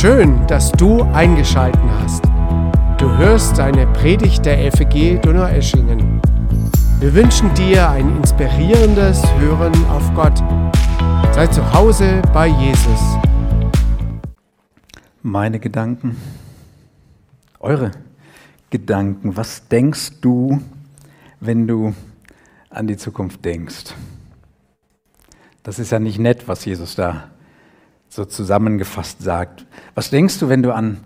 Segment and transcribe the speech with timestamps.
[0.00, 2.24] Schön, dass du eingeschalten hast.
[2.98, 6.22] Du hörst eine Predigt der FEG Donaueschingen.
[7.00, 10.38] Wir wünschen dir ein inspirierendes Hören auf Gott.
[11.34, 13.00] Sei zu Hause bei Jesus.
[15.24, 16.16] Meine Gedanken,
[17.58, 17.90] eure
[18.70, 19.36] Gedanken.
[19.36, 20.62] Was denkst du,
[21.40, 21.92] wenn du
[22.70, 23.96] an die Zukunft denkst?
[25.64, 27.32] Das ist ja nicht nett, was Jesus da
[28.08, 29.66] so zusammengefasst sagt.
[29.94, 30.98] Was denkst du, wenn du an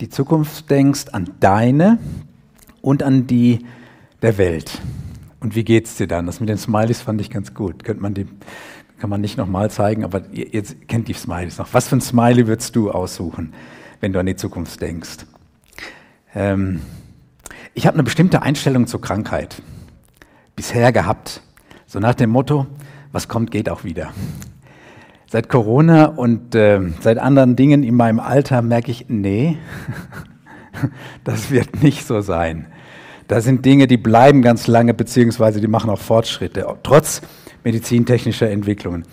[0.00, 1.98] die Zukunft denkst, an deine
[2.80, 3.66] und an die
[4.20, 4.80] der Welt?
[5.40, 6.26] Und wie geht es dir dann?
[6.26, 7.82] Das mit den Smileys fand ich ganz gut.
[7.84, 8.26] Könnte man die,
[8.98, 11.68] kann man nicht nochmal zeigen, aber ihr, ihr kennt die Smileys noch.
[11.72, 13.52] Was für ein Smiley würdest du aussuchen,
[14.00, 15.26] wenn du an die Zukunft denkst?
[16.34, 16.80] Ähm,
[17.74, 19.62] ich habe eine bestimmte Einstellung zur Krankheit
[20.54, 21.42] bisher gehabt.
[21.86, 22.66] So nach dem Motto,
[23.10, 24.12] was kommt, geht auch wieder.
[25.32, 29.56] Seit Corona und äh, seit anderen Dingen in meinem Alter merke ich, nee,
[31.24, 32.66] das wird nicht so sein.
[33.28, 37.22] Da sind Dinge, die bleiben ganz lange, beziehungsweise die machen auch Fortschritte, trotz
[37.64, 39.04] medizintechnischer Entwicklungen.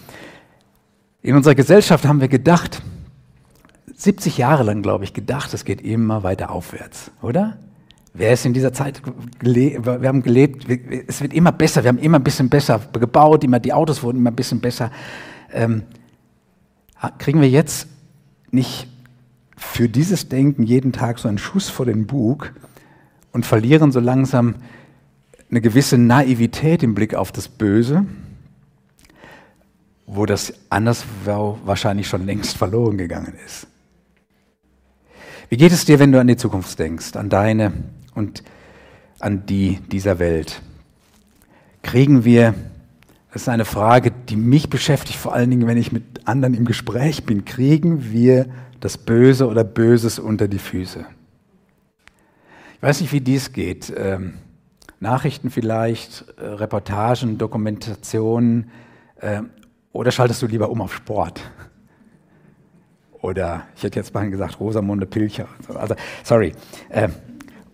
[1.22, 2.82] In unserer Gesellschaft haben wir gedacht,
[3.96, 7.60] 70 Jahre lang, glaube ich, gedacht, es geht immer weiter aufwärts, oder?
[8.14, 9.02] Wer ist in dieser Zeit?
[9.40, 10.66] Wir haben gelebt,
[11.08, 14.18] es wird immer besser, wir haben immer ein bisschen besser gebaut, immer, die Autos wurden
[14.18, 14.92] immer ein bisschen besser.
[15.54, 15.84] Ähm,
[17.18, 17.88] kriegen wir jetzt
[18.52, 18.88] nicht
[19.56, 22.54] für dieses Denken jeden Tag so einen Schuss vor den Bug
[23.32, 24.56] und verlieren so langsam
[25.50, 28.06] eine gewisse Naivität im Blick auf das Böse,
[30.06, 33.68] wo das anderswo wahrscheinlich schon längst verloren gegangen ist.
[35.50, 37.74] Wie geht es dir, wenn du an die Zukunft denkst, an deine
[38.14, 38.44] und
[39.20, 40.62] an die dieser Welt?
[41.82, 42.54] Kriegen wir
[43.32, 46.66] das ist eine Frage, die mich beschäftigt, vor allen Dingen, wenn ich mit anderen im
[46.66, 47.46] Gespräch bin.
[47.46, 48.48] Kriegen wir
[48.80, 51.06] das Böse oder Böses unter die Füße?
[52.76, 53.94] Ich weiß nicht, wie dies geht.
[53.96, 54.36] Ähm,
[55.00, 58.72] Nachrichten vielleicht, äh, Reportagen, Dokumentationen.
[59.18, 59.42] Äh,
[59.92, 61.42] oder schaltest du lieber um auf Sport?
[63.22, 65.48] Oder ich hätte jetzt mal gesagt, Rosamunde Pilcher.
[65.76, 66.54] Also, sorry.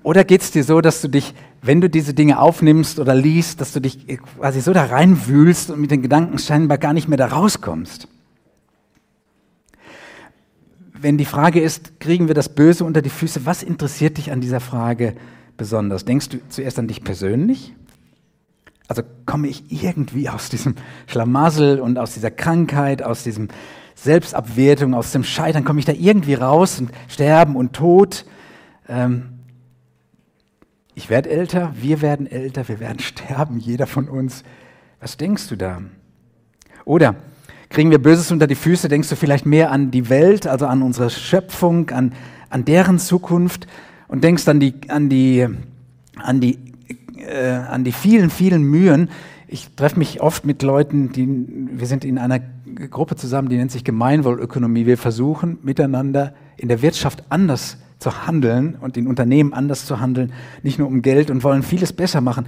[0.06, 1.34] Oder geht es dir so, dass du dich
[1.66, 4.06] wenn du diese Dinge aufnimmst oder liest, dass du dich
[4.38, 8.08] quasi so da reinwühlst und mit den Gedanken scheinbar gar nicht mehr da rauskommst.
[10.94, 14.42] Wenn die Frage ist, kriegen wir das Böse unter die Füße, was interessiert dich an
[14.42, 15.16] dieser Frage
[15.58, 16.06] besonders?
[16.06, 17.74] Denkst du zuerst an dich persönlich?
[18.88, 20.76] Also komme ich irgendwie aus diesem
[21.08, 23.48] Schlamassel und aus dieser Krankheit, aus diesem
[23.96, 28.26] Selbstabwertung, aus dem Scheitern, komme ich da irgendwie raus und Sterben und Tod?
[28.88, 29.35] Ähm,
[30.96, 34.44] ich werde älter, wir werden älter, wir werden sterben, jeder von uns.
[35.00, 35.82] Was denkst du da?
[36.86, 37.16] Oder
[37.70, 40.82] kriegen wir Böses unter die Füße, denkst du vielleicht mehr an die Welt, also an
[40.82, 42.14] unsere Schöpfung, an,
[42.50, 43.68] an deren Zukunft
[44.08, 45.48] und denkst an die, an die,
[46.16, 46.60] an die,
[47.18, 49.10] äh, an die vielen, vielen Mühen.
[49.48, 51.28] Ich treffe mich oft mit Leuten, die,
[51.78, 52.40] wir sind in einer
[52.90, 54.86] Gruppe zusammen, die nennt sich Gemeinwohlökonomie.
[54.86, 60.34] Wir versuchen miteinander in der Wirtschaft anders zu handeln und in Unternehmen anders zu handeln,
[60.64, 62.46] nicht nur um Geld und wollen vieles besser machen.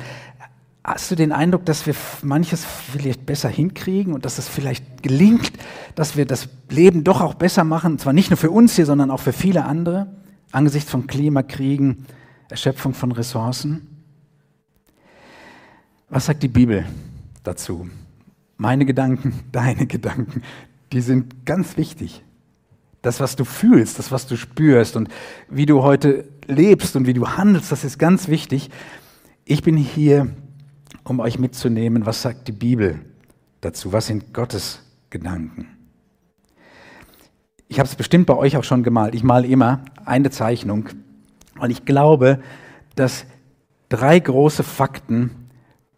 [0.84, 5.52] Hast du den Eindruck, dass wir manches vielleicht besser hinkriegen und dass es vielleicht gelingt,
[5.96, 9.12] dass wir das Leben doch auch besser machen, zwar nicht nur für uns hier, sondern
[9.12, 10.08] auch für viele andere,
[10.52, 12.06] angesichts von Klimakriegen,
[12.50, 13.88] Erschöpfung von Ressourcen?
[16.10, 16.86] Was sagt die Bibel
[17.44, 17.90] dazu?
[18.56, 20.42] Meine Gedanken, deine Gedanken,
[20.94, 22.24] die sind ganz wichtig.
[23.08, 25.08] Das, was du fühlst, das, was du spürst und
[25.50, 28.70] wie du heute lebst und wie du handelst, das ist ganz wichtig.
[29.46, 30.36] Ich bin hier,
[31.06, 33.00] um euch mitzunehmen, was sagt die Bibel
[33.62, 35.70] dazu, was sind Gottes Gedanken.
[37.70, 39.16] Ich habe es bestimmt bei euch auch schon gemalt.
[39.16, 40.90] Ich male immer eine Zeichnung,
[41.56, 42.42] weil ich glaube,
[42.96, 43.26] dass
[43.88, 45.32] drei große Fakten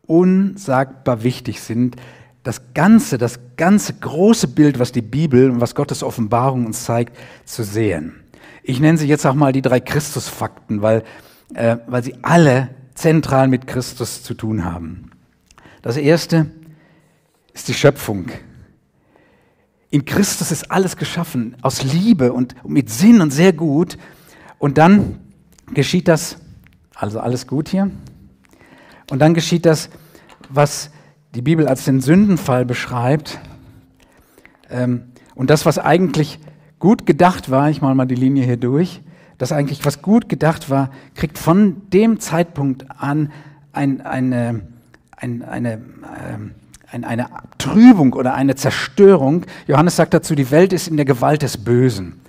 [0.05, 1.95] unsagbar wichtig sind,
[2.43, 7.15] das Ganze, das ganze große Bild, was die Bibel und was Gottes Offenbarung uns zeigt,
[7.45, 8.23] zu sehen.
[8.63, 11.03] Ich nenne sie jetzt auch mal die drei Christusfakten, weil,
[11.53, 15.11] äh, weil sie alle zentral mit Christus zu tun haben.
[15.81, 16.51] Das erste
[17.53, 18.27] ist die Schöpfung.
[19.89, 23.97] In Christus ist alles geschaffen aus Liebe und mit Sinn und sehr gut.
[24.59, 25.19] Und dann
[25.73, 26.37] geschieht das,
[26.93, 27.89] also alles gut hier.
[29.09, 29.89] Und dann geschieht das,
[30.49, 30.91] was
[31.35, 33.39] die Bibel als den Sündenfall beschreibt.
[34.69, 35.03] Ähm,
[35.35, 36.39] und das, was eigentlich
[36.79, 39.01] gut gedacht war, ich mal mal die Linie hier durch,
[39.37, 43.31] das eigentlich, was gut gedacht war, kriegt von dem Zeitpunkt an
[43.71, 44.61] ein, eine,
[45.15, 46.55] ein, eine, ähm,
[46.91, 47.27] ein, eine
[47.57, 49.45] Trübung oder eine Zerstörung.
[49.67, 52.19] Johannes sagt dazu, die Welt ist in der Gewalt des Bösen.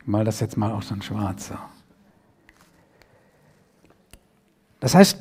[0.00, 1.58] Ich mal das jetzt mal auch so ein schwarzer.
[4.80, 5.18] Das heißt,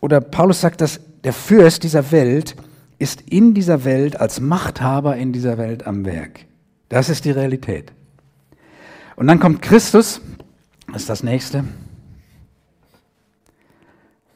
[0.00, 2.54] oder Paulus sagt, dass der Fürst dieser Welt
[2.98, 6.46] ist in dieser Welt als Machthaber in dieser Welt am Werk.
[6.88, 7.92] Das ist die Realität.
[9.16, 10.20] Und dann kommt Christus,
[10.86, 11.64] das ist das nächste.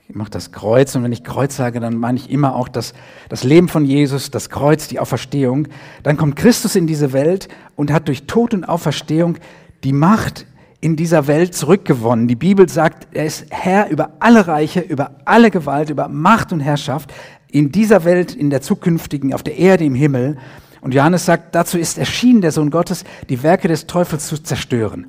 [0.08, 2.94] Ich mache das Kreuz und wenn ich Kreuz sage, dann meine ich immer auch das,
[3.29, 5.69] das Leben von Jesus, das Kreuz, die Auferstehung.
[6.02, 9.37] Dann kommt Christus in diese Welt und hat durch Tod und Auferstehung
[9.84, 10.46] die Macht
[10.81, 12.29] in dieser Welt zurückgewonnen.
[12.29, 16.61] Die Bibel sagt, er ist Herr über alle Reiche, über alle Gewalt, über Macht und
[16.61, 17.13] Herrschaft
[17.51, 20.39] in dieser Welt, in der zukünftigen, auf der Erde, im Himmel.
[20.81, 25.07] Und Johannes sagt, dazu ist erschienen der Sohn Gottes, die Werke des Teufels zu zerstören.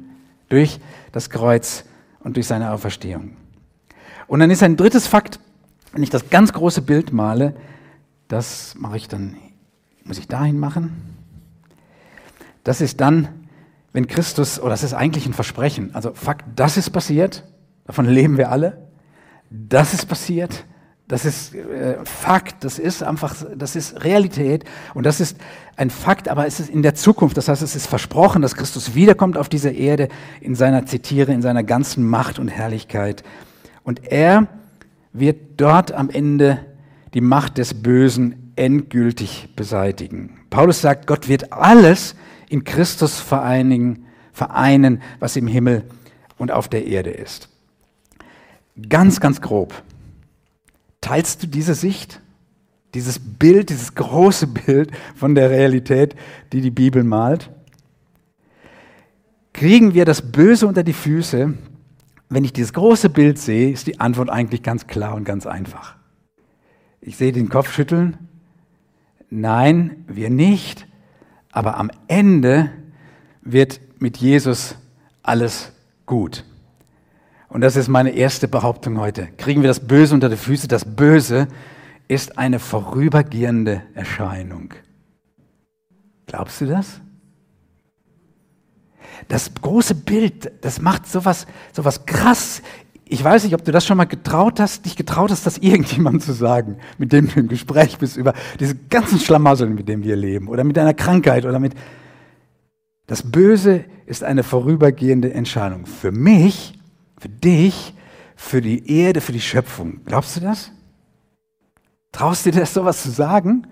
[0.48, 0.80] Durch
[1.12, 1.86] das Kreuz
[2.21, 3.31] und durch seine Auferstehung.
[4.27, 5.39] Und dann ist ein drittes Fakt,
[5.92, 7.56] wenn ich das ganz große Bild male,
[8.27, 9.36] das mache ich dann,
[10.04, 11.16] muss ich dahin machen?
[12.63, 13.27] Das ist dann,
[13.94, 17.44] wenn Christus, oder das ist eigentlich ein Versprechen, also Fakt, das ist passiert,
[17.86, 18.88] davon leben wir alle,
[19.50, 20.65] das ist passiert,
[21.09, 24.63] das ist äh, Fakt, das ist einfach, das ist Realität
[24.94, 25.38] und das ist
[25.75, 27.36] ein Fakt, aber es ist in der Zukunft.
[27.36, 30.09] Das heißt, es ist versprochen, dass Christus wiederkommt auf diese Erde
[30.39, 33.24] in seiner, zitiere, in seiner ganzen Macht und Herrlichkeit.
[33.83, 34.47] Und er
[35.12, 36.59] wird dort am Ende
[37.15, 40.42] die Macht des Bösen endgültig beseitigen.
[40.51, 42.13] Paulus sagt, Gott wird alles
[42.49, 45.83] in Christus vereinigen, vereinen, was im Himmel
[46.37, 47.49] und auf der Erde ist.
[48.89, 49.83] Ganz, ganz grob.
[51.01, 52.21] Teilst du diese Sicht?
[52.93, 56.15] Dieses Bild, dieses große Bild von der Realität,
[56.51, 57.51] die die Bibel malt?
[59.53, 61.53] Kriegen wir das Böse unter die Füße?
[62.29, 65.97] Wenn ich dieses große Bild sehe, ist die Antwort eigentlich ganz klar und ganz einfach.
[67.01, 68.17] Ich sehe den Kopf schütteln.
[69.29, 70.87] Nein, wir nicht.
[71.51, 72.71] Aber am Ende
[73.41, 74.75] wird mit Jesus
[75.23, 75.71] alles
[76.05, 76.45] gut.
[77.47, 79.27] Und das ist meine erste Behauptung heute.
[79.37, 80.67] Kriegen wir das Böse unter die Füße?
[80.67, 81.47] Das Böse
[82.07, 84.73] ist eine vorübergehende Erscheinung.
[86.27, 87.01] Glaubst du das?
[89.27, 92.61] Das große Bild, das macht sowas, sowas krass.
[93.11, 96.21] Ich weiß nicht, ob du das schon mal getraut hast, dich getraut hast, das irgendjemandem
[96.21, 100.15] zu sagen, mit dem du im Gespräch bist über diese ganzen Schlamassel, mit denen wir
[100.15, 101.73] leben, oder mit einer Krankheit, oder mit.
[103.07, 105.88] Das Böse ist eine vorübergehende Entscheidung.
[105.88, 106.79] Für mich
[107.19, 107.94] für dich,
[108.35, 110.01] für die Erde, für die Schöpfung.
[110.06, 110.71] Glaubst du das?
[112.11, 113.67] Traust du dir das sowas zu sagen?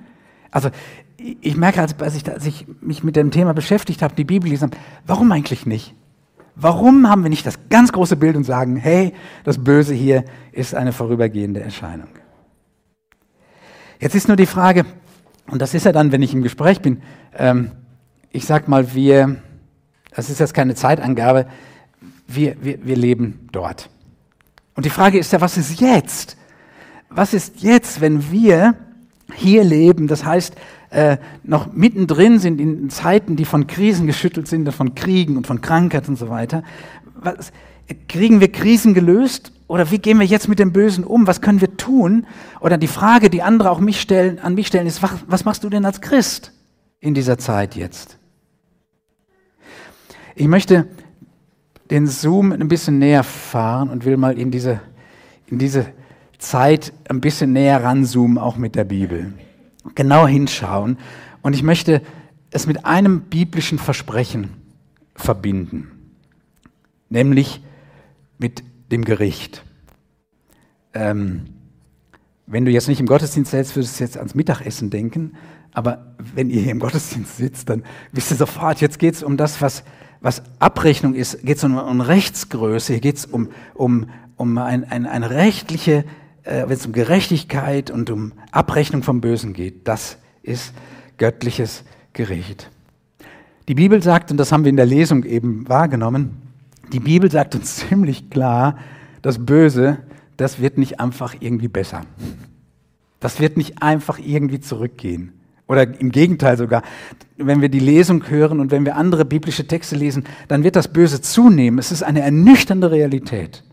[0.52, 0.70] Also
[1.18, 4.72] ich merke, als, ich, als ich mich mit dem Thema beschäftigt habe, die Bibel gelesen
[5.06, 5.96] warum eigentlich nicht?
[6.60, 9.14] Warum haben wir nicht das ganz große Bild und sagen, hey,
[9.44, 12.10] das Böse hier ist eine vorübergehende Erscheinung?
[14.00, 14.86] Jetzt ist nur die Frage,
[15.52, 17.04] und das ist ja dann, wenn ich im Gespräch bin,
[17.38, 17.72] ähm,
[18.32, 19.36] ich sag mal, wir,
[20.16, 21.46] das ist jetzt keine Zeitangabe,
[22.26, 23.90] wir, wir, wir leben dort.
[24.74, 26.38] Und die Frage ist ja, was ist jetzt?
[27.10, 28.74] Was ist jetzt, wenn wir
[29.36, 30.56] hier leben, das heißt,
[30.90, 35.62] äh, noch mittendrin sind in Zeiten, die von Krisen geschüttelt sind, von Kriegen und von
[35.62, 36.64] Krankheit und so weiter.
[37.16, 37.52] Was,
[38.08, 39.52] kriegen wir Krisen gelöst?
[39.68, 41.28] Oder wie gehen wir jetzt mit dem Bösen um?
[41.28, 42.26] Was können wir tun?
[42.62, 45.64] Oder die Frage, die andere auch mich stellen, an mich stellen, ist, was, was machst
[45.64, 46.54] du denn als Christ
[47.00, 48.18] in dieser Zeit jetzt?
[50.36, 50.88] Ich möchte
[51.90, 54.80] den Zoom ein bisschen näher fahren und will mal in diese,
[55.48, 55.88] in diese
[56.38, 59.34] Zeit ein bisschen näher ranzoomen, auch mit der Bibel.
[59.96, 60.98] Genau hinschauen.
[61.42, 62.02] Und ich möchte
[62.52, 64.50] es mit einem biblischen Versprechen
[65.16, 65.92] verbinden,
[67.10, 67.62] nämlich
[68.38, 69.64] mit dem Gericht.
[70.94, 71.46] Ähm,
[72.46, 75.34] wenn du jetzt nicht im Gottesdienst sitzt, würdest du jetzt ans Mittagessen denken,
[75.74, 79.38] aber wenn ihr hier im Gottesdienst sitzt, dann wisst ihr sofort, jetzt geht es um
[79.38, 79.84] das, was
[80.22, 84.84] was Abrechnung ist, geht es um, um, Rechtsgröße, hier geht es um, um, um ein,
[84.84, 86.06] ein, eine rechtliche,
[86.48, 89.88] äh, wenn es um Gerechtigkeit und um Abrechnung vom Bösen geht.
[89.88, 90.74] Das ist
[91.18, 92.72] göttliches Gericht.
[93.68, 96.42] Die Bibel sagt, und das haben wir in der Lesung eben wahrgenommen,
[96.94, 98.78] die Bibel sagt uns ziemlich klar,
[99.22, 99.98] das Böse,
[100.38, 102.02] das wird nicht einfach irgendwie besser.
[103.20, 105.34] Das wird nicht einfach irgendwie zurückgehen.
[105.68, 106.82] Oder im Gegenteil sogar,
[107.36, 110.88] wenn wir die Lesung hören und wenn wir andere biblische Texte lesen, dann wird das
[110.88, 111.78] Böse zunehmen.
[111.78, 113.64] Es ist eine ernüchternde Realität.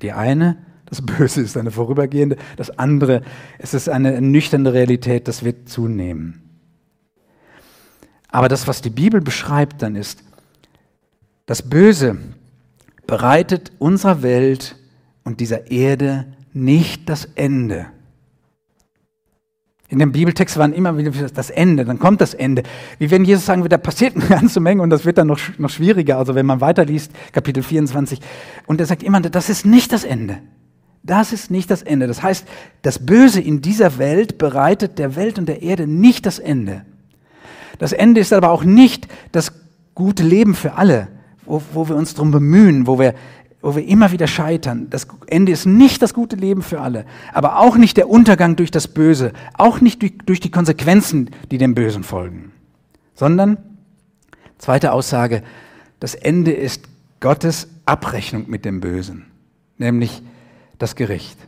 [0.00, 0.56] Die eine,
[0.94, 3.22] das Böse ist eine vorübergehende, das andere,
[3.58, 6.40] es ist eine ernüchternde Realität, das wird zunehmen.
[8.28, 10.22] Aber das, was die Bibel beschreibt, dann ist,
[11.46, 12.16] das Böse
[13.06, 14.76] bereitet unserer Welt
[15.24, 17.86] und dieser Erde nicht das Ende.
[19.88, 22.62] In dem Bibeltext waren immer wieder das Ende, dann kommt das Ende.
[22.98, 25.40] Wie wenn Jesus sagen würde, da passiert eine ganze Menge und das wird dann noch,
[25.58, 26.18] noch schwieriger.
[26.18, 28.20] Also wenn man weiterliest, Kapitel 24.
[28.66, 30.38] Und er sagt immer, das ist nicht das Ende.
[31.04, 32.06] Das ist nicht das Ende.
[32.06, 32.46] Das heißt,
[32.80, 36.84] das Böse in dieser Welt bereitet der Welt und der Erde nicht das Ende.
[37.78, 39.52] Das Ende ist aber auch nicht das
[39.94, 41.08] gute Leben für alle,
[41.44, 43.14] wo, wo wir uns darum bemühen, wo wir,
[43.60, 44.88] wo wir immer wieder scheitern.
[44.88, 48.70] Das Ende ist nicht das gute Leben für alle, aber auch nicht der Untergang durch
[48.70, 52.52] das Böse, auch nicht durch, durch die Konsequenzen, die dem Bösen folgen,
[53.14, 53.58] sondern,
[54.56, 55.42] zweite Aussage,
[56.00, 56.84] das Ende ist
[57.20, 59.26] Gottes Abrechnung mit dem Bösen,
[59.76, 60.22] nämlich
[60.84, 61.38] das Gericht.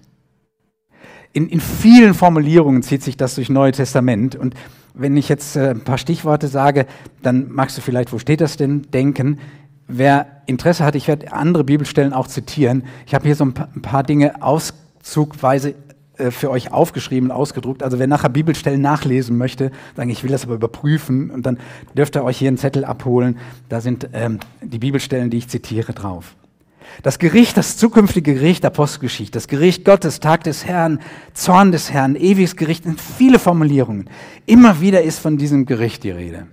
[1.32, 4.54] In, in vielen Formulierungen zieht sich das durch Neue Testament und
[4.94, 6.86] wenn ich jetzt äh, ein paar Stichworte sage,
[7.22, 9.38] dann magst du vielleicht, wo steht das denn, denken.
[9.86, 12.84] Wer Interesse hat, ich werde andere Bibelstellen auch zitieren.
[13.06, 15.74] Ich habe hier so ein paar, Dinge auszugweise
[16.16, 17.82] äh, für euch aufgeschrieben, ausgedruckt.
[17.82, 21.58] Also wer nachher Bibelstellen nachlesen möchte, sagen, ich will das aber überprüfen und dann
[21.94, 23.36] dürft ihr euch hier einen Zettel abholen.
[23.68, 26.34] Da sind ähm, die Bibelstellen, die ich zitiere, drauf.
[27.02, 31.00] Das Gericht, das zukünftige Gericht Apostelgeschichte, das Gericht Gottes, Tag des Herrn,
[31.34, 34.08] Zorn des Herrn, ewiges Gericht, sind viele Formulierungen.
[34.46, 36.46] Immer wieder ist von diesem Gericht die Rede.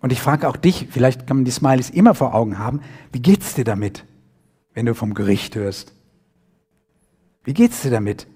[0.00, 2.80] Und ich frage auch dich, vielleicht kann man die Smileys immer vor Augen haben,
[3.12, 4.04] wie geht's dir damit,
[4.74, 5.92] wenn du vom Gericht hörst?
[7.44, 8.26] Wie geht's dir damit?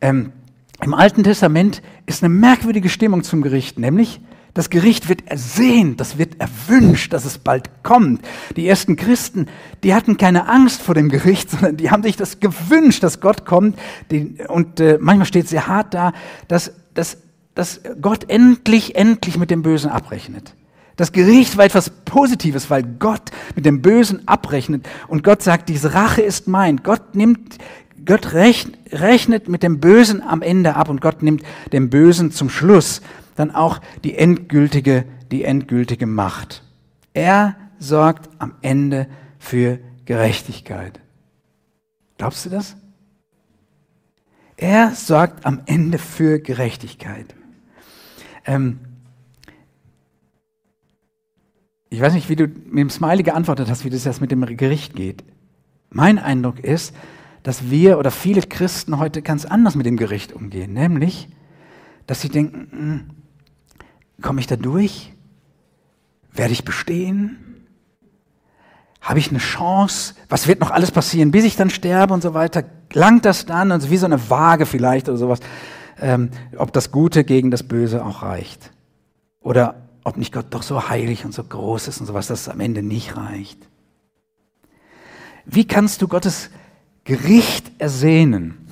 [0.00, 0.32] Ähm,
[0.82, 4.20] Im Alten Testament ist eine merkwürdige Stimmung zum Gericht, nämlich
[4.54, 8.24] das Gericht wird ersehnt, das wird erwünscht, dass es bald kommt.
[8.56, 9.46] Die ersten Christen,
[9.82, 13.44] die hatten keine Angst vor dem Gericht, sondern die haben sich das gewünscht, dass Gott
[13.44, 13.78] kommt.
[14.48, 16.12] Und äh, manchmal steht sehr hart da,
[16.46, 17.18] dass, dass,
[17.56, 20.54] dass Gott endlich, endlich mit dem Bösen abrechnet.
[20.96, 24.88] Das Gericht war etwas Positives, weil Gott mit dem Bösen abrechnet.
[25.08, 26.84] Und Gott sagt, diese Rache ist mein.
[26.84, 27.58] Gott nimmt,
[28.04, 31.42] Gott rechnet mit dem Bösen am Ende ab und Gott nimmt
[31.72, 33.00] dem Bösen zum Schluss
[33.34, 36.62] dann auch die endgültige, die endgültige Macht.
[37.12, 39.06] Er sorgt am Ende
[39.38, 41.00] für Gerechtigkeit.
[42.18, 42.76] Glaubst du das?
[44.56, 47.34] Er sorgt am Ende für Gerechtigkeit.
[48.46, 48.80] Ähm
[51.90, 54.44] ich weiß nicht, wie du mit dem Smiley geantwortet hast, wie das jetzt mit dem
[54.56, 55.24] Gericht geht.
[55.90, 56.94] Mein Eindruck ist,
[57.42, 61.28] dass wir oder viele Christen heute ganz anders mit dem Gericht umgehen, nämlich,
[62.06, 63.10] dass sie denken, hm,
[64.22, 65.12] Komme ich da durch?
[66.32, 67.66] Werde ich bestehen?
[69.00, 70.14] Habe ich eine Chance?
[70.28, 72.64] Was wird noch alles passieren, bis ich dann sterbe und so weiter?
[72.92, 73.70] Langt das dann?
[73.70, 75.40] Also wie so eine Waage vielleicht oder sowas,
[76.00, 78.70] ähm, ob das Gute gegen das Böse auch reicht.
[79.40, 82.48] Oder ob nicht Gott doch so heilig und so groß ist und sowas, dass es
[82.48, 83.58] am Ende nicht reicht.
[85.44, 86.50] Wie kannst du Gottes
[87.04, 88.66] Gericht ersehnen?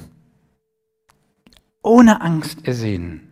[1.83, 3.32] Ohne Angst ersehnen.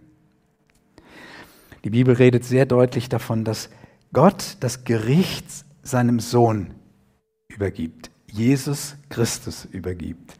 [1.85, 3.71] Die Bibel redet sehr deutlich davon, dass
[4.13, 5.47] Gott das Gericht
[5.83, 6.75] seinem Sohn
[7.49, 10.35] übergibt, Jesus Christus übergibt.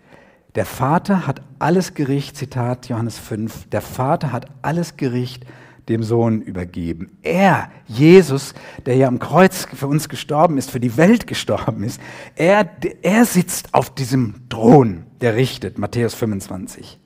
[0.55, 5.47] Der Vater hat alles Gericht, Zitat Johannes 5, der Vater hat alles Gericht
[5.89, 7.19] dem Sohn übergeben.
[7.23, 8.55] Er, Jesus,
[8.87, 12.01] der ja am Kreuz für uns gestorben ist, für die Welt gestorben ist,
[12.37, 12.69] er,
[13.03, 16.99] er sitzt auf diesem Thron, der richtet, Matthäus 25.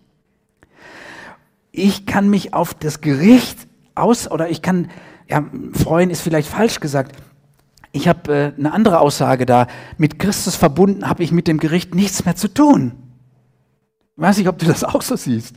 [1.73, 4.91] Ich kann mich auf das Gericht aus, oder ich kann,
[5.29, 7.17] ja, freuen ist vielleicht falsch gesagt.
[7.93, 9.69] Ich habe äh, eine andere Aussage da.
[9.99, 12.93] Mit Christus verbunden habe ich mit dem Gericht nichts mehr zu tun.
[14.17, 15.57] Weiß nicht, ob du das auch so siehst.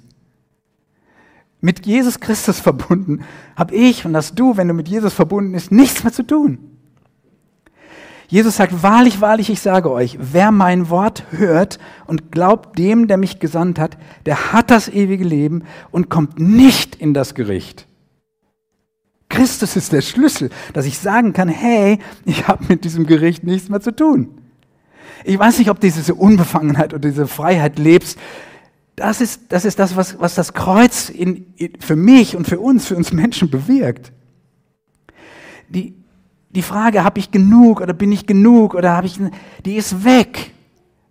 [1.60, 3.24] Mit Jesus Christus verbunden
[3.56, 6.60] habe ich und hast du, wenn du mit Jesus verbunden bist, nichts mehr zu tun.
[8.28, 13.18] Jesus sagt, wahrlich, wahrlich, ich sage euch, wer mein Wort hört und glaubt dem, der
[13.18, 17.87] mich gesandt hat, der hat das ewige Leben und kommt nicht in das Gericht,
[19.30, 23.70] Christus ist der Schlüssel, dass ich sagen kann, hey, ich habe mit diesem Gericht nichts
[23.70, 24.30] mehr zu tun.
[25.24, 28.18] Ich weiß nicht, ob du diese Unbefangenheit oder diese Freiheit lebst.
[28.96, 31.46] Das ist das, ist das was, was das Kreuz in,
[31.80, 34.12] für mich und für uns, für uns Menschen bewirkt.
[35.70, 35.96] Die,
[36.50, 39.20] die Frage, habe ich genug oder bin ich genug oder habe ich,
[39.66, 40.52] die ist weg.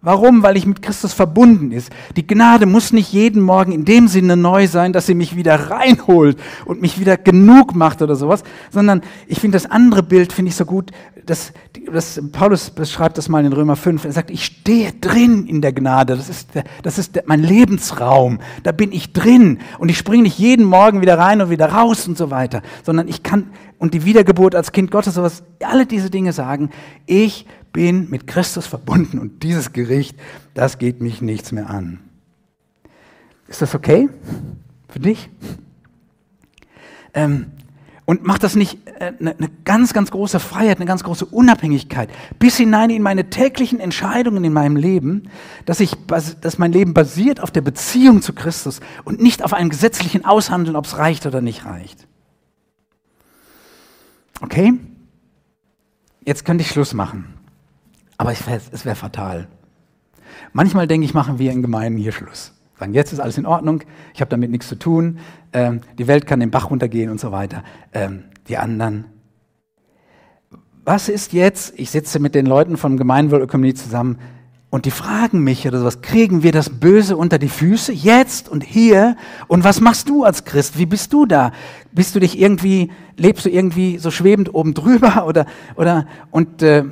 [0.07, 0.45] Warum?
[0.45, 1.91] Weil ich mit Christus verbunden ist.
[2.15, 5.69] Die Gnade muss nicht jeden Morgen in dem Sinne neu sein, dass sie mich wieder
[5.69, 10.51] reinholt und mich wieder genug macht oder sowas, sondern ich finde das andere Bild, finde
[10.51, 10.93] ich so gut,
[11.25, 11.53] dass,
[11.93, 14.05] dass Paulus beschreibt das mal in Römer 5.
[14.05, 16.17] Er sagt, ich stehe drin in der Gnade.
[16.17, 16.51] Das ist,
[16.85, 18.39] das ist mein Lebensraum.
[18.63, 22.07] Da bin ich drin und ich springe nicht jeden Morgen wieder rein und wieder raus
[22.07, 26.11] und so weiter, sondern ich kann, und die Wiedergeburt als Kind Gottes, sowas, alle diese
[26.11, 26.71] Dinge sagen,
[27.07, 30.17] ich bin mit Christus verbunden und dieses Gericht,
[30.55, 32.01] das geht mich nichts mehr an.
[33.49, 34.09] Ist das okay?
[34.89, 35.29] Für dich.
[37.15, 37.47] Ähm,
[38.07, 42.09] und macht das nicht eine, äh, eine ganz, ganz große Freiheit, eine ganz große Unabhängigkeit,
[42.39, 45.25] bis hinein in meine täglichen Entscheidungen in meinem Leben,
[45.67, 49.69] dass, ich, dass mein Leben basiert auf der Beziehung zu Christus und nicht auf einem
[49.69, 52.07] gesetzlichen Aushandeln, ob es reicht oder nicht reicht.
[54.41, 54.75] Okay?
[56.25, 57.35] Jetzt könnte ich Schluss machen.
[58.19, 59.49] Aber es wäre wär fatal.
[60.53, 62.53] Manchmal denke ich, machen wir in Gemeinden hier Schluss.
[62.79, 65.19] Sagen, jetzt ist alles in Ordnung, ich habe damit nichts zu tun,
[65.55, 67.65] ähm, die Welt kann den Bach runtergehen und so weiter.
[67.93, 69.07] Ähm, die anderen.
[70.85, 74.19] Was ist jetzt, ich sitze mit den Leuten vom Gemeinwohlökonomie zusammen
[74.77, 78.63] und die fragen mich oder sowas, kriegen wir das Böse unter die Füße jetzt und
[78.63, 79.17] hier?
[79.49, 80.77] Und was machst du als Christ?
[80.77, 81.53] Wie bist du da?
[81.93, 86.85] Bist du dich irgendwie, lebst du irgendwie so schwebend oben drüber oder, oder, und äh,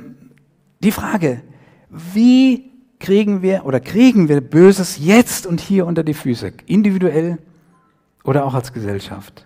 [0.79, 1.43] die Frage,
[1.91, 7.37] wie kriegen wir oder kriegen wir Böses jetzt und hier unter die Füße, individuell
[8.23, 9.45] oder auch als Gesellschaft?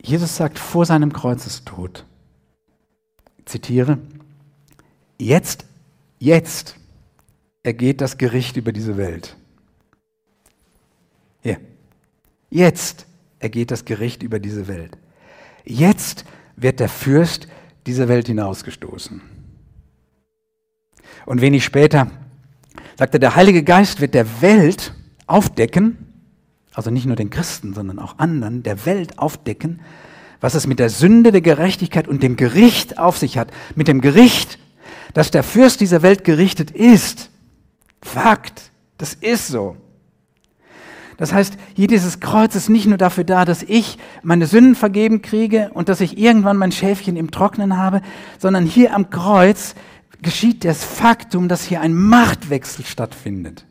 [0.00, 2.04] Jesus sagt vor seinem Kreuzestod,
[3.44, 3.98] zitiere,
[5.18, 5.64] jetzt,
[6.18, 6.76] jetzt
[7.62, 9.36] ergeht das Gericht über diese Welt.
[11.42, 11.58] Hier.
[12.50, 13.06] Jetzt
[13.38, 14.96] ergeht das Gericht über diese Welt.
[15.64, 16.24] Jetzt
[16.56, 17.48] wird der Fürst
[17.86, 19.20] dieser Welt hinausgestoßen.
[21.26, 22.10] Und wenig später
[22.96, 24.94] sagte, der Heilige Geist wird der Welt
[25.26, 25.98] aufdecken,
[26.72, 29.80] also nicht nur den Christen, sondern auch anderen, der Welt aufdecken,
[30.40, 33.50] was es mit der Sünde, der Gerechtigkeit und dem Gericht auf sich hat.
[33.74, 34.58] Mit dem Gericht,
[35.16, 37.30] dass der Fürst dieser Welt gerichtet ist.
[38.02, 39.78] Fakt, das ist so.
[41.16, 45.22] Das heißt, hier dieses Kreuz ist nicht nur dafür da, dass ich meine Sünden vergeben
[45.22, 48.02] kriege und dass ich irgendwann mein Schäfchen im Trocknen habe,
[48.38, 49.74] sondern hier am Kreuz
[50.20, 53.64] geschieht das Faktum, dass hier ein Machtwechsel stattfindet.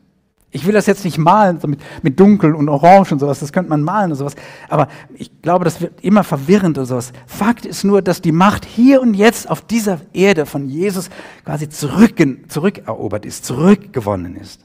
[0.56, 3.52] Ich will das jetzt nicht malen, so mit, mit Dunkel und Orange und sowas, das
[3.52, 4.36] könnte man malen und sowas,
[4.70, 7.12] aber ich glaube, das wird immer verwirrend oder sowas.
[7.28, 11.10] Fakt ist nur, dass die Macht hier und jetzt auf dieser Erde von Jesus
[11.44, 12.16] quasi zurück,
[12.48, 14.62] zurückerobert ist, zurückgewonnen ist.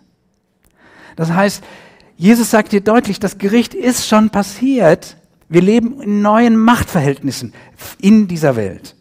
[1.17, 1.65] Das heißt,
[2.17, 5.17] Jesus sagt hier deutlich, das Gericht ist schon passiert.
[5.49, 7.53] Wir leben in neuen Machtverhältnissen
[8.01, 8.95] in dieser Welt.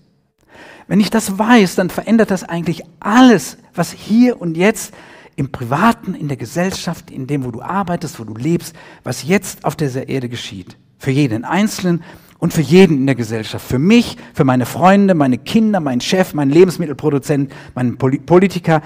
[0.87, 4.91] Wenn ich das weiß, dann verändert das eigentlich alles, was hier und jetzt
[5.39, 8.75] im Privaten, in der Gesellschaft, in dem, wo du arbeitest, wo du lebst,
[9.05, 10.75] was jetzt auf dieser Erde geschieht.
[10.97, 12.03] Für jeden Einzelnen
[12.39, 13.65] und für jeden in der Gesellschaft.
[13.65, 18.81] Für mich, für meine Freunde, meine Kinder, meinen Chef, meinen Lebensmittelproduzent, meinen Politiker.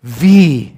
[0.00, 0.76] Wie?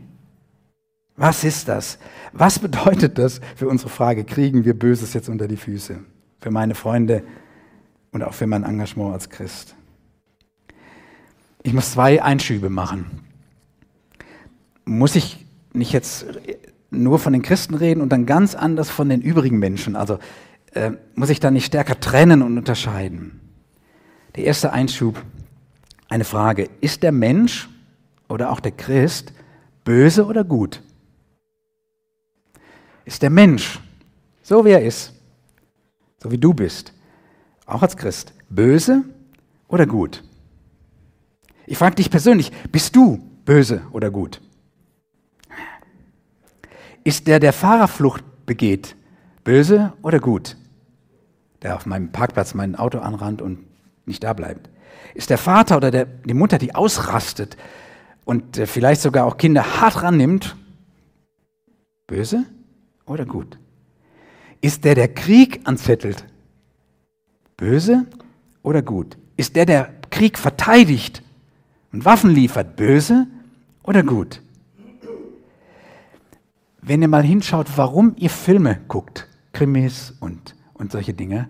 [1.15, 1.99] Was ist das?
[2.33, 5.99] Was bedeutet das für unsere Frage, kriegen wir Böses jetzt unter die Füße?
[6.41, 7.23] Für meine Freunde
[8.13, 9.75] und auch für mein Engagement als Christ.
[11.63, 13.32] Ich muss zwei Einschübe machen.
[14.85, 16.27] Muss ich nicht jetzt
[16.91, 19.97] nur von den Christen reden und dann ganz anders von den übrigen Menschen?
[19.97, 20.19] Also
[20.73, 23.41] äh, muss ich da nicht stärker trennen und unterscheiden?
[24.37, 25.23] Der erste Einschub,
[26.09, 26.69] eine Frage.
[26.81, 27.69] Ist der Mensch
[28.29, 29.33] oder auch der Christ
[29.85, 30.83] böse oder gut?
[33.05, 33.81] Ist der Mensch,
[34.43, 35.13] so wie er ist,
[36.23, 36.93] so wie du bist,
[37.67, 39.03] auch als Christ, böse
[39.69, 40.23] oder gut?
[41.67, 44.41] Ich frage dich persönlich, bist du böse oder gut?
[47.05, 48.97] Ist der, der Fahrerflucht begeht,
[49.45, 50.57] böse oder gut?
[51.63, 53.61] Der auf meinem Parkplatz mein Auto anrannt und
[54.07, 54.69] nicht da bleibt.
[55.15, 57.57] Ist der Vater oder der, die Mutter, die ausrastet
[58.25, 60.57] und äh, vielleicht sogar auch Kinder hart rannimmt,
[62.07, 62.45] böse
[63.07, 63.59] oder gut?
[64.61, 66.25] Ist der, der Krieg anzettelt,
[67.57, 68.07] böse
[68.63, 69.19] oder gut?
[69.37, 71.23] Ist der, der Krieg verteidigt,
[71.93, 73.27] und Waffen liefert, böse
[73.83, 74.41] oder gut?
[76.93, 81.49] Wenn ihr mal hinschaut, warum ihr Filme guckt, Krimis und, und solche Dinge,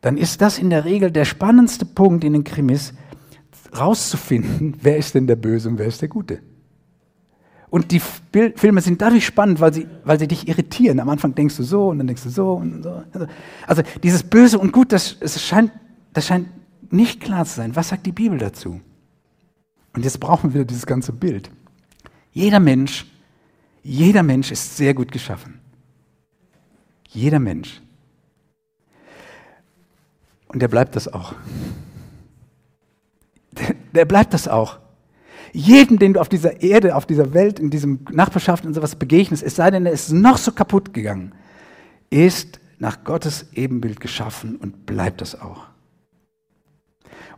[0.00, 2.92] dann ist das in der Regel der spannendste Punkt in den Krimis,
[3.78, 6.40] rauszufinden, wer ist denn der Böse und wer ist der Gute.
[7.70, 10.98] Und die Filme sind dadurch spannend, weil sie, weil sie dich irritieren.
[10.98, 13.02] Am Anfang denkst du so und dann denkst du so und so.
[13.68, 15.70] Also dieses Böse und Gut, das, das, scheint,
[16.12, 16.48] das scheint
[16.90, 17.76] nicht klar zu sein.
[17.76, 18.80] Was sagt die Bibel dazu?
[19.94, 21.48] Und jetzt brauchen wir dieses ganze Bild.
[22.32, 23.06] Jeder Mensch,
[23.86, 25.60] jeder Mensch ist sehr gut geschaffen.
[27.08, 27.80] Jeder Mensch.
[30.48, 31.34] Und der bleibt das auch.
[33.94, 34.78] Der, bleibt das auch.
[35.52, 39.42] Jeden, den du auf dieser Erde, auf dieser Welt, in diesem Nachbarschaft und sowas begegnest,
[39.42, 41.34] es sei denn, er ist noch so kaputt gegangen,
[42.10, 45.64] ist nach Gottes Ebenbild geschaffen und bleibt das auch.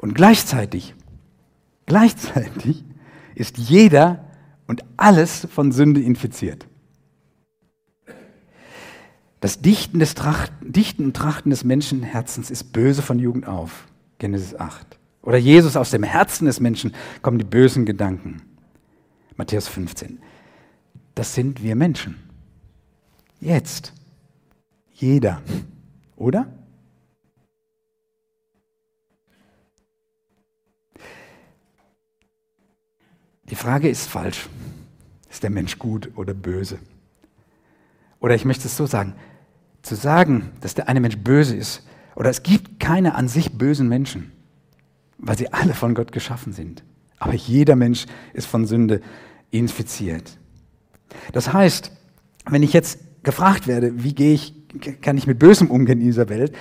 [0.01, 0.97] Und gleichzeitig
[1.89, 2.85] Gleichzeitig
[3.35, 4.28] ist jeder
[4.69, 6.67] und alles von Sünde infiziert.
[9.41, 13.89] Das Dichten, des Tracht, Dichten und Trachten des Menschenherzens ist böse von Jugend auf.
[14.19, 14.99] Genesis 8.
[15.23, 18.43] Oder Jesus, aus dem Herzen des Menschen kommen die bösen Gedanken.
[19.37, 20.19] Matthäus 15.
[21.15, 22.17] Das sind wir Menschen.
[23.41, 23.93] Jetzt.
[24.93, 25.41] Jeder.
[26.17, 26.53] Oder?
[33.51, 34.49] Die Frage ist falsch.
[35.31, 36.79] Ist der Mensch gut oder böse?
[38.21, 39.15] Oder ich möchte es so sagen,
[39.83, 43.89] zu sagen, dass der eine Mensch böse ist, oder es gibt keine an sich bösen
[43.89, 44.33] Menschen,
[45.19, 46.83] weil sie alle von Gott geschaffen sind.
[47.19, 49.01] Aber jeder Mensch ist von Sünde
[49.51, 50.39] infiziert.
[51.33, 51.93] Das heißt,
[52.47, 54.55] wenn ich jetzt gefragt werde, wie gehe ich,
[55.01, 56.55] kann ich mit Bösem umgehen in dieser Welt,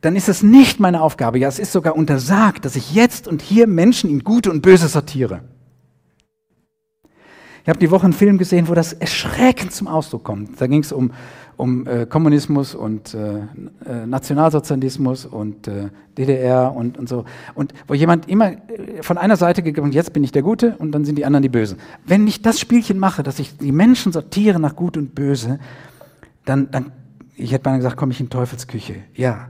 [0.00, 3.42] dann ist es nicht meine Aufgabe, ja, es ist sogar untersagt, dass ich jetzt und
[3.42, 5.42] hier Menschen in Gute und Böse sortiere.
[7.64, 10.60] Ich habe die Woche einen Film gesehen, wo das erschreckend zum Ausdruck kommt.
[10.60, 11.12] Da ging es um,
[11.56, 17.24] um äh, Kommunismus und äh, äh Nationalsozialismus und äh, DDR und, und so.
[17.54, 20.92] Und wo jemand immer äh, von einer Seite gegangen jetzt bin ich der Gute und
[20.92, 21.78] dann sind die anderen die Bösen.
[22.06, 25.58] Wenn ich das Spielchen mache, dass ich die Menschen sortiere nach Gut und Böse,
[26.44, 26.92] dann, dann
[27.34, 28.96] ich hätte mal gesagt, komme ich in Teufelsküche.
[29.14, 29.48] Ja.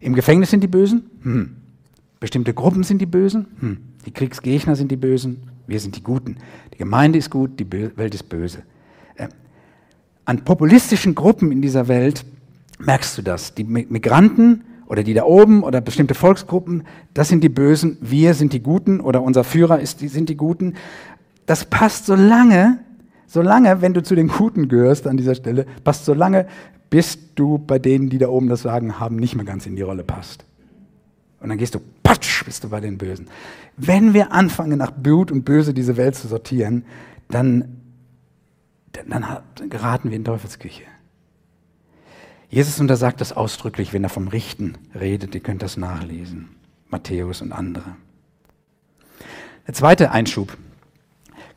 [0.00, 1.08] Im Gefängnis sind die Bösen?
[1.22, 1.56] Hm.
[2.20, 3.46] Bestimmte Gruppen sind die Bösen?
[3.60, 3.78] Hm.
[4.04, 5.57] Die Kriegsgegner sind die Bösen?
[5.68, 6.38] Wir sind die Guten.
[6.72, 8.62] Die Gemeinde ist gut, die Welt ist böse.
[9.16, 9.28] Äh,
[10.24, 12.24] an populistischen Gruppen in dieser Welt
[12.78, 13.54] merkst du das.
[13.54, 18.54] Die Migranten oder die da oben oder bestimmte Volksgruppen, das sind die Bösen, wir sind
[18.54, 20.74] die Guten oder unser Führer ist, die, sind die Guten.
[21.44, 22.78] Das passt so lange,
[23.26, 26.46] so lange, wenn du zu den Guten gehörst an dieser Stelle, passt so lange,
[26.88, 29.82] bis du bei denen, die da oben das Sagen haben, nicht mehr ganz in die
[29.82, 30.46] Rolle passt.
[31.40, 33.28] Und dann gehst du, patsch, bist du bei den Bösen.
[33.76, 36.84] Wenn wir anfangen, nach Blut und Böse diese Welt zu sortieren,
[37.28, 37.80] dann,
[38.92, 40.84] dann, dann geraten wir in Teufelsküche.
[42.50, 45.34] Jesus untersagt das ausdrücklich, wenn er vom Richten redet.
[45.34, 46.48] Ihr könnt das nachlesen.
[46.88, 47.96] Matthäus und andere.
[49.66, 50.56] Der zweite Einschub.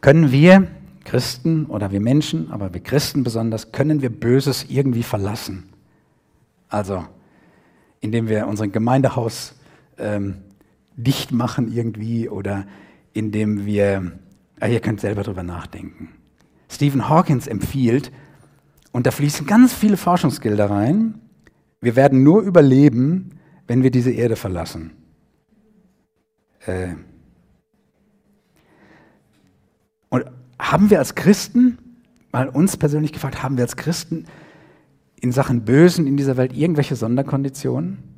[0.01, 0.67] Können wir
[1.05, 5.69] Christen oder wir Menschen, aber wir Christen besonders, können wir Böses irgendwie verlassen?
[6.67, 7.05] Also,
[8.01, 9.55] indem wir unseren Gemeindehaus
[10.01, 10.35] ähm,
[10.95, 12.65] dicht machen irgendwie oder
[13.13, 14.11] indem wir,
[14.59, 16.09] ja, ihr könnt selber drüber nachdenken.
[16.69, 18.11] Stephen Hawkins empfiehlt,
[18.91, 21.15] und da fließen ganz viele Forschungsgelder rein,
[21.79, 24.91] wir werden nur überleben, wenn wir diese Erde verlassen.
[26.65, 26.95] Äh
[30.09, 30.25] und
[30.59, 31.77] haben wir als Christen,
[32.31, 34.25] mal uns persönlich gefragt, haben wir als Christen
[35.19, 38.10] in Sachen Bösen in dieser Welt irgendwelche Sonderkonditionen?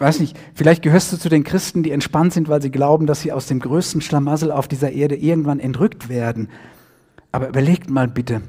[0.00, 3.20] Weiß nicht, vielleicht gehörst du zu den Christen, die entspannt sind, weil sie glauben, dass
[3.20, 6.48] sie aus dem größten Schlamassel auf dieser Erde irgendwann entrückt werden.
[7.32, 8.42] Aber überlegt mal bitte,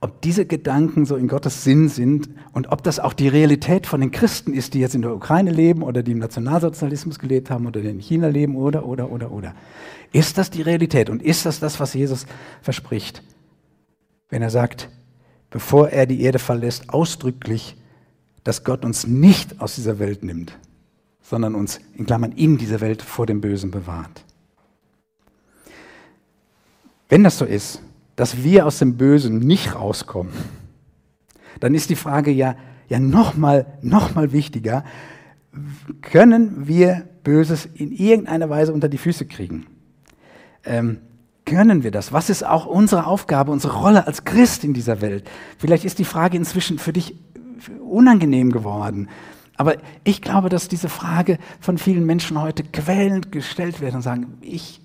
[0.00, 4.00] ob diese Gedanken so in Gottes Sinn sind und ob das auch die Realität von
[4.00, 7.66] den Christen ist, die jetzt in der Ukraine leben oder die im Nationalsozialismus gelebt haben
[7.66, 9.54] oder die in China leben oder, oder, oder, oder.
[10.12, 12.26] Ist das die Realität und ist das das, was Jesus
[12.60, 13.22] verspricht,
[14.28, 14.90] wenn er sagt,
[15.50, 17.76] bevor er die Erde verlässt, ausdrücklich
[18.46, 20.56] dass Gott uns nicht aus dieser Welt nimmt,
[21.20, 24.24] sondern uns in Klammern in dieser Welt vor dem Bösen bewahrt.
[27.08, 27.82] Wenn das so ist,
[28.14, 30.32] dass wir aus dem Bösen nicht rauskommen,
[31.58, 32.54] dann ist die Frage ja,
[32.88, 34.84] ja nochmal noch mal wichtiger,
[36.00, 39.66] können wir Böses in irgendeiner Weise unter die Füße kriegen?
[40.64, 40.98] Ähm,
[41.44, 42.12] können wir das?
[42.12, 45.28] Was ist auch unsere Aufgabe, unsere Rolle als Christ in dieser Welt?
[45.58, 47.16] Vielleicht ist die Frage inzwischen für dich
[47.80, 49.08] unangenehm geworden.
[49.56, 54.38] Aber ich glaube, dass diese Frage von vielen Menschen heute quälend gestellt wird und sagen,
[54.42, 54.80] ich,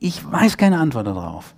[0.00, 1.54] ich weiß keine Antwort darauf.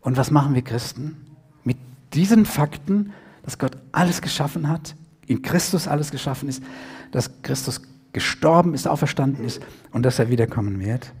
[0.00, 1.16] Und was machen wir Christen?
[1.62, 1.76] Mit
[2.14, 4.94] diesen Fakten, dass Gott alles geschaffen hat,
[5.26, 6.62] in Christus alles geschaffen ist,
[7.10, 11.12] dass Christus gestorben ist, auferstanden ist und dass er wiederkommen wird.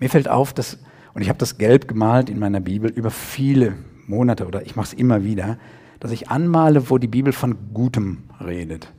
[0.00, 0.78] Mir fällt auf, dass,
[1.14, 3.74] und ich habe das gelb gemalt in meiner Bibel über viele
[4.06, 5.58] Monate oder ich mache es immer wieder,
[6.02, 8.92] dass ich anmale, wo die Bibel von Gutem redet.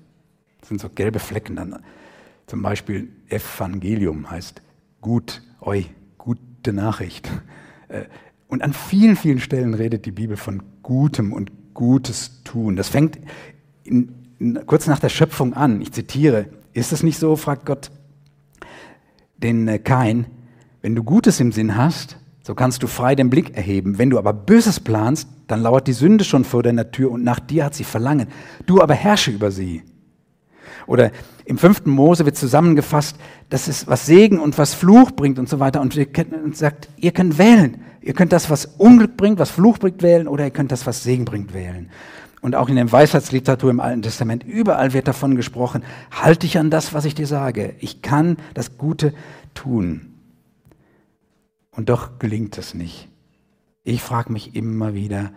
[0.62, 1.84] Das sind so gelbe Flecken dann.
[2.48, 4.62] Zum Beispiel Evangelium heißt
[5.02, 5.86] gut, oi,
[6.18, 7.30] gute Nachricht.
[7.90, 8.06] Äh,
[8.48, 12.78] und an vielen, vielen Stellen redet die Bibel von Gutem und Gutes tun.
[12.78, 13.20] Das fängt
[13.84, 15.82] in, in, kurz nach der Schöpfung an.
[15.82, 17.92] Ich zitiere, ist es nicht so, fragt Gott
[19.36, 20.26] den äh, Kain,
[20.82, 23.98] wenn du Gutes im Sinn hast, so kannst du frei den Blick erheben.
[23.98, 27.40] Wenn du aber Böses planst, dann lauert die Sünde schon vor deiner Tür und nach
[27.40, 28.28] dir hat sie Verlangen.
[28.66, 29.82] Du aber herrsche über sie.
[30.86, 31.12] Oder
[31.46, 33.16] im fünften Mose wird zusammengefasst,
[33.50, 35.80] dass es was Segen und was Fluch bringt und so weiter.
[35.80, 37.82] Und, und sagt, ihr könnt wählen.
[38.02, 41.04] Ihr könnt das, was Unglück bringt, was Fluch bringt, wählen oder ihr könnt das, was
[41.04, 41.90] Segen bringt, wählen.
[42.42, 46.70] Und auch in der Weisheitsliteratur im Alten Testament, überall wird davon gesprochen, halte dich an
[46.70, 47.76] das, was ich dir sage.
[47.80, 49.14] Ich kann das Gute
[49.54, 50.13] tun.
[51.76, 53.10] Und doch gelingt es nicht.
[53.84, 55.32] Ich frage mich immer wieder,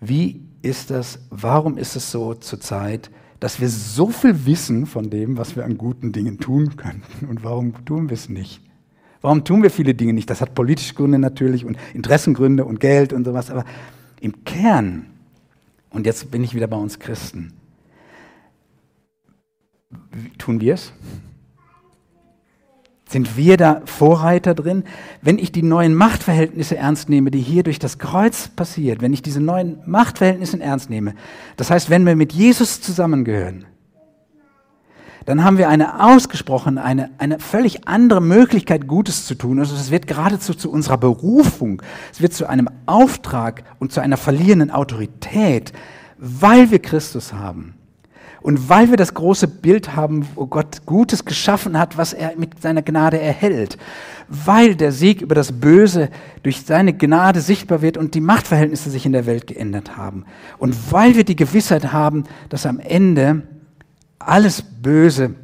[0.00, 5.36] wie ist das, warum ist es so zurzeit, dass wir so viel wissen von dem,
[5.36, 8.60] was wir an guten Dingen tun könnten und warum tun wir es nicht?
[9.20, 10.28] Warum tun wir viele Dinge nicht?
[10.28, 13.64] Das hat politische Gründe natürlich und Interessengründe und Geld und sowas, aber
[14.20, 15.06] im Kern,
[15.90, 17.52] und jetzt bin ich wieder bei uns Christen,
[20.38, 20.92] tun wir es?
[23.14, 24.82] Sind wir da Vorreiter drin?
[25.22, 29.22] Wenn ich die neuen Machtverhältnisse ernst nehme, die hier durch das Kreuz passiert, wenn ich
[29.22, 31.14] diese neuen Machtverhältnisse ernst nehme,
[31.56, 33.66] das heißt, wenn wir mit Jesus zusammengehören,
[35.26, 39.60] dann haben wir eine ausgesprochen, eine, eine völlig andere Möglichkeit, Gutes zu tun.
[39.60, 44.16] Also es wird geradezu zu unserer Berufung, es wird zu einem Auftrag und zu einer
[44.16, 45.72] verlierenden Autorität,
[46.18, 47.74] weil wir Christus haben.
[48.44, 52.60] Und weil wir das große Bild haben, wo Gott Gutes geschaffen hat, was er mit
[52.60, 53.78] seiner Gnade erhält,
[54.28, 56.10] weil der Sieg über das Böse
[56.42, 60.26] durch seine Gnade sichtbar wird und die Machtverhältnisse sich in der Welt geändert haben.
[60.58, 63.44] Und weil wir die Gewissheit haben, dass am Ende
[64.18, 65.36] alles Böse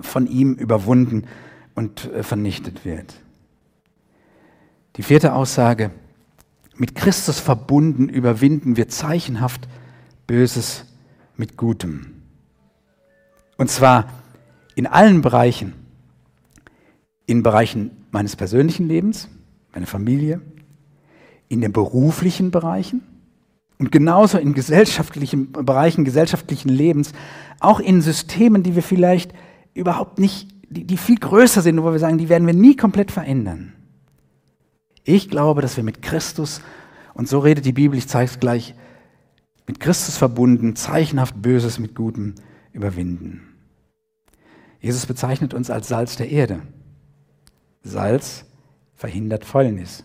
[0.00, 1.28] von ihm überwunden
[1.76, 3.14] und äh, vernichtet wird.
[4.96, 5.92] Die vierte Aussage,
[6.76, 9.68] mit Christus verbunden überwinden wir zeichenhaft
[10.26, 10.86] Böses
[11.36, 12.21] mit Gutem.
[13.62, 14.08] Und zwar
[14.74, 15.74] in allen Bereichen.
[17.26, 19.28] In Bereichen meines persönlichen Lebens,
[19.72, 20.40] meiner Familie,
[21.46, 23.02] in den beruflichen Bereichen
[23.78, 27.12] und genauso in gesellschaftlichen Bereichen gesellschaftlichen Lebens,
[27.60, 29.32] auch in Systemen, die wir vielleicht
[29.74, 33.12] überhaupt nicht, die, die viel größer sind, wo wir sagen, die werden wir nie komplett
[33.12, 33.74] verändern.
[35.04, 36.62] Ich glaube, dass wir mit Christus,
[37.14, 38.74] und so redet die Bibel, ich zeige es gleich,
[39.68, 42.34] mit Christus verbunden, zeichenhaft Böses mit Gutem
[42.72, 43.51] überwinden.
[44.82, 46.60] Jesus bezeichnet uns als Salz der Erde.
[47.84, 48.44] Salz
[48.94, 50.02] verhindert Fäulnis.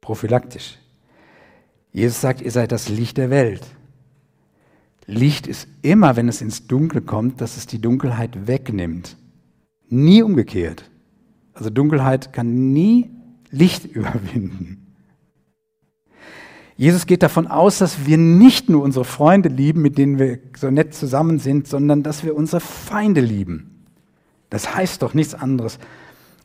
[0.00, 0.78] Prophylaktisch.
[1.90, 3.66] Jesus sagt, ihr seid das Licht der Welt.
[5.06, 9.16] Licht ist immer, wenn es ins Dunkel kommt, dass es die Dunkelheit wegnimmt.
[9.88, 10.88] Nie umgekehrt.
[11.52, 13.10] Also Dunkelheit kann nie
[13.50, 14.85] Licht überwinden.
[16.76, 20.70] Jesus geht davon aus, dass wir nicht nur unsere Freunde lieben, mit denen wir so
[20.70, 23.86] nett zusammen sind, sondern dass wir unsere Feinde lieben.
[24.50, 25.78] Das heißt doch nichts anderes,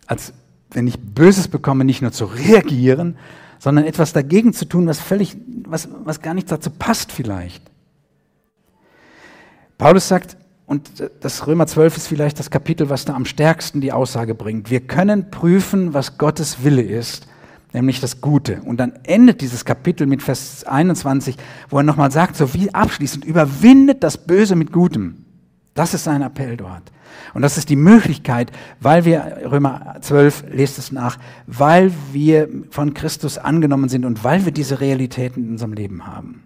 [0.08, 0.34] als
[0.72, 3.18] wenn ich Böses bekomme, nicht nur zu reagieren,
[3.60, 7.64] sondern etwas dagegen zu tun, was völlig, was, was gar nicht dazu passt vielleicht.
[9.78, 10.90] Paulus sagt, und
[11.20, 14.70] das Römer 12 ist vielleicht das Kapitel, was da am stärksten die Aussage bringt.
[14.72, 17.28] Wir können prüfen, was Gottes Wille ist
[17.74, 18.62] nämlich das Gute.
[18.62, 21.38] Und dann endet dieses Kapitel mit Vers 21,
[21.70, 25.26] wo er nochmal sagt, so wie abschließend, überwindet das Böse mit Gutem.
[25.74, 26.92] Das ist sein Appell dort.
[27.34, 32.94] Und das ist die Möglichkeit, weil wir, Römer 12, lest es nach, weil wir von
[32.94, 36.44] Christus angenommen sind und weil wir diese Realitäten in unserem Leben haben.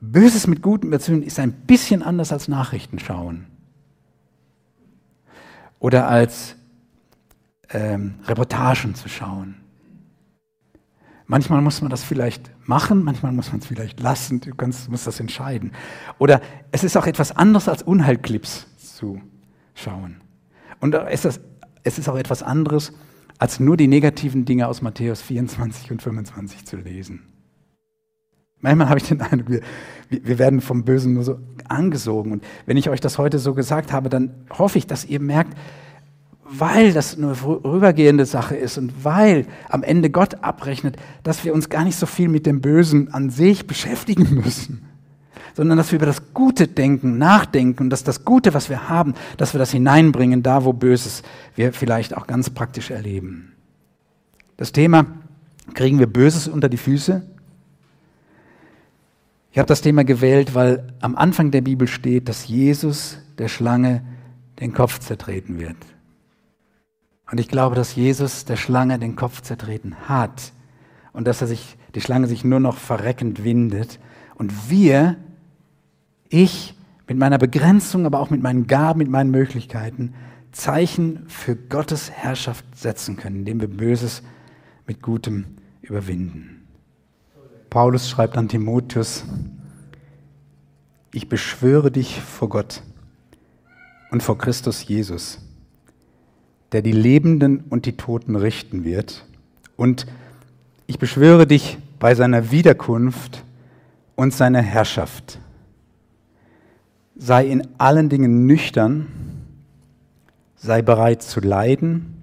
[0.00, 3.46] Böses mit Gutem erzählen ist ein bisschen anders als Nachrichten schauen.
[5.78, 6.56] Oder als
[7.70, 9.56] ähm, Reportagen zu schauen.
[11.26, 15.06] Manchmal muss man das vielleicht machen, manchmal muss man es vielleicht lassen, du kannst, musst
[15.08, 15.72] das entscheiden.
[16.18, 19.20] Oder es ist auch etwas anderes als Unheilclips zu
[19.74, 20.20] schauen.
[20.80, 21.40] Und es ist,
[21.82, 22.92] es ist auch etwas anderes,
[23.38, 27.22] als nur die negativen Dinge aus Matthäus 24 und 25 zu lesen.
[28.60, 29.60] Manchmal habe ich den Eindruck, wir,
[30.08, 32.32] wir werden vom Bösen nur so angesogen.
[32.32, 35.58] Und wenn ich euch das heute so gesagt habe, dann hoffe ich, dass ihr merkt,
[36.48, 41.68] weil das eine vorübergehende Sache ist und weil am Ende Gott abrechnet, dass wir uns
[41.68, 44.82] gar nicht so viel mit dem Bösen an sich beschäftigen müssen,
[45.54, 49.14] sondern dass wir über das Gute denken, nachdenken und dass das Gute, was wir haben,
[49.36, 51.22] dass wir das hineinbringen, da wo Böses
[51.56, 53.52] wir vielleicht auch ganz praktisch erleben.
[54.56, 55.06] Das Thema,
[55.74, 57.22] kriegen wir Böses unter die Füße?
[59.50, 64.02] Ich habe das Thema gewählt, weil am Anfang der Bibel steht, dass Jesus der Schlange
[64.60, 65.76] den Kopf zertreten wird.
[67.30, 70.52] Und ich glaube, dass Jesus der Schlange den Kopf zertreten hat
[71.12, 73.98] und dass er sich, die Schlange sich nur noch verreckend windet.
[74.36, 75.16] Und wir,
[76.28, 76.74] ich
[77.08, 80.14] mit meiner Begrenzung, aber auch mit meinen Gaben, mit meinen Möglichkeiten,
[80.52, 84.22] Zeichen für Gottes Herrschaft setzen können, indem wir Böses
[84.86, 85.46] mit Gutem
[85.82, 86.66] überwinden.
[87.70, 89.24] Paulus schreibt an Timotheus,
[91.12, 92.82] ich beschwöre dich vor Gott
[94.10, 95.45] und vor Christus Jesus
[96.76, 99.24] der die Lebenden und die Toten richten wird,
[99.78, 100.06] Und
[100.86, 103.44] ich beschwöre dich bei seiner Wiederkunft
[104.14, 105.38] und seiner Herrschaft.
[107.16, 109.06] Sei in allen Dingen nüchtern,
[110.56, 112.14] sei bereit zu leiden,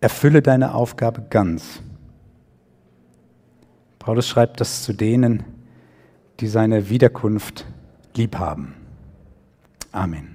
[0.00, 1.80] erfülle deine Aufgabe ganz.
[3.98, 5.42] Paulus schreibt das zu denen,
[6.38, 7.66] die seine Wiederkunft
[8.14, 8.74] lieb haben.
[9.90, 10.31] Amen.